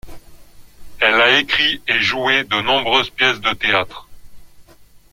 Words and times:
Elle 0.99 1.21
a 1.21 1.37
écrit 1.37 1.79
et 1.87 1.99
joué 2.01 2.43
de 2.43 2.59
nombreuses 2.63 3.11
pièces 3.11 3.39
de 3.39 3.53
théâtre. 3.53 4.09